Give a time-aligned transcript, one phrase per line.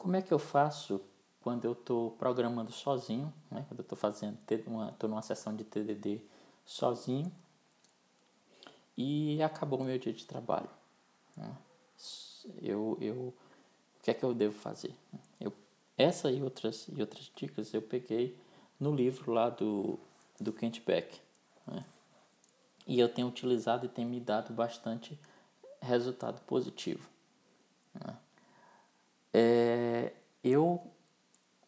[0.00, 0.98] Como é que eu faço
[1.42, 3.66] quando eu estou programando sozinho, né?
[3.68, 4.38] quando eu estou fazendo
[4.98, 6.22] tô numa sessão de TDD
[6.64, 7.30] sozinho
[8.96, 10.70] e acabou o meu dia de trabalho.
[11.36, 11.54] Né?
[12.62, 14.96] Eu, eu, o que é que eu devo fazer?
[15.38, 15.52] Eu,
[15.98, 18.38] essa e outras, e outras dicas eu peguei
[18.80, 19.98] no livro lá do,
[20.40, 21.20] do Kent Beck.
[21.66, 21.84] Né?
[22.86, 25.20] E eu tenho utilizado e tem me dado bastante
[25.82, 27.06] resultado positivo.
[27.92, 28.16] Né?
[29.32, 30.12] É,
[30.42, 30.82] eu,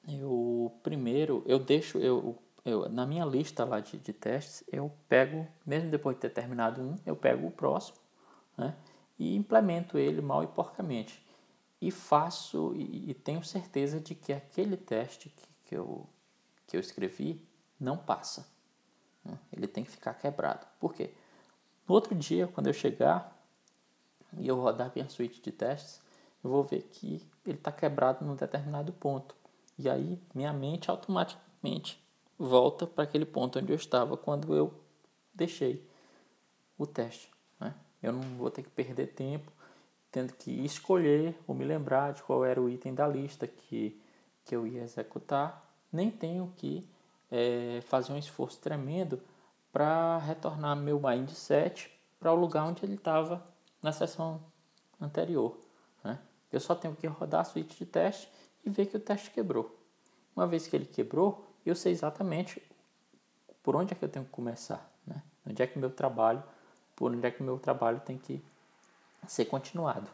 [0.08, 0.72] eu
[1.22, 5.90] primeiro, eu deixo, eu, eu, na minha lista lá de, de testes, eu pego, mesmo
[5.90, 7.98] depois de ter terminado um, eu pego o próximo
[8.56, 8.74] né,
[9.18, 11.24] e implemento ele mal e porcamente.
[11.80, 16.06] E faço, e, e tenho certeza de que aquele teste que, que, eu,
[16.66, 17.40] que eu escrevi
[17.78, 18.46] não passa.
[19.24, 20.66] Né, ele tem que ficar quebrado.
[20.80, 21.10] Por quê?
[21.86, 23.36] No outro dia, quando eu chegar
[24.38, 26.00] e eu rodar minha suíte de testes,
[26.42, 29.41] eu vou ver que ele está quebrado num determinado ponto.
[29.78, 32.02] E aí minha mente automaticamente
[32.38, 34.72] volta para aquele ponto onde eu estava quando eu
[35.34, 35.86] deixei
[36.76, 37.30] o teste.
[37.60, 37.74] Né?
[38.02, 39.50] Eu não vou ter que perder tempo
[40.12, 43.98] tendo que escolher ou me lembrar de qual era o item da lista que,
[44.44, 46.86] que eu ia executar, nem tenho que
[47.30, 49.18] é, fazer um esforço tremendo
[49.72, 53.42] para retornar meu mindset para o lugar onde ele estava
[53.82, 54.38] na sessão
[55.00, 55.58] anterior.
[56.04, 56.18] Né?
[56.52, 58.28] Eu só tenho que rodar a suíte de teste
[58.64, 59.78] e ver que o teste quebrou.
[60.34, 62.62] Uma vez que ele quebrou, eu sei exatamente
[63.62, 65.22] por onde é que eu tenho que começar, né?
[65.46, 66.42] Onde é que meu trabalho,
[66.96, 68.42] por onde é que meu trabalho tem que
[69.26, 70.08] ser continuado,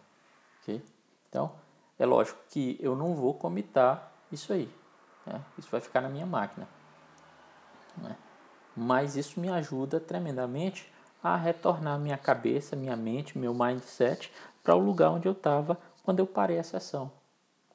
[0.61, 0.83] ok?
[1.29, 1.53] Então,
[1.99, 4.71] é lógico que eu não vou comitar isso aí,
[5.27, 5.43] né?
[5.59, 6.69] Isso vai ficar na minha máquina,
[7.97, 8.17] né?
[8.77, 14.33] Mas isso me ajuda tremendamente a retornar minha cabeça, minha mente, meu mindset
[14.63, 17.11] para o lugar onde eu estava quando eu parei a sessão,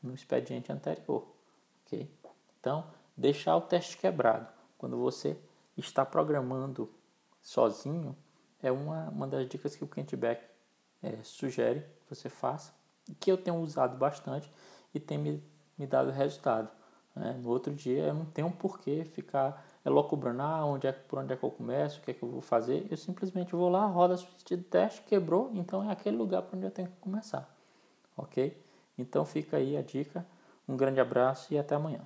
[0.03, 1.25] no expediente anterior,
[1.85, 2.09] ok?
[2.59, 5.37] Então, deixar o teste quebrado quando você
[5.77, 6.89] está programando
[7.41, 8.15] sozinho
[8.61, 10.43] é uma, uma das dicas que o Kent Beck
[11.01, 12.73] é, sugere que você faça
[13.19, 14.49] que eu tenho usado bastante
[14.93, 15.43] e tem me,
[15.77, 16.69] me dado resultado.
[17.15, 17.39] Né?
[17.41, 21.33] No outro dia eu não tenho por que ficar elocubrando ah, onde é, por onde
[21.33, 22.87] é que eu começo, o que é que eu vou fazer.
[22.89, 26.57] Eu simplesmente vou lá, roda a suíte de teste, quebrou, então é aquele lugar para
[26.57, 27.49] onde eu tenho que começar.
[28.15, 28.57] Ok?
[28.97, 30.25] Então fica aí a dica.
[30.67, 32.05] Um grande abraço e até amanhã.